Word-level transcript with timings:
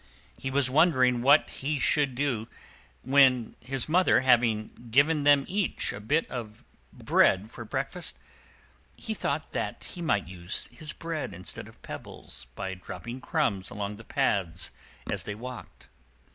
He 0.35 0.49
was 0.49 0.67
wondering 0.67 1.21
what 1.21 1.47
he 1.47 1.77
should 1.77 2.15
do, 2.15 2.47
when, 3.03 3.55
his 3.59 3.87
mother 3.87 4.21
having 4.21 4.87
given 4.89 5.21
them 5.21 5.45
each 5.47 5.93
a 5.93 5.99
bit 5.99 6.27
of 6.27 6.63
bread 6.91 7.51
for 7.51 7.63
breakfast, 7.65 8.17
he 8.97 9.13
thought 9.13 9.51
that 9.51 9.83
he 9.93 10.01
might 10.01 10.27
use 10.27 10.67
his 10.71 10.91
bread 10.91 11.35
instead 11.35 11.67
of 11.67 11.79
pebbles 11.83 12.47
by 12.55 12.73
dropping 12.73 13.21
crumbs 13.21 13.69
along 13.69 13.97
the 13.97 14.03
paths 14.03 14.71
as 15.07 15.21
they 15.21 15.35
walked. 15.35 15.87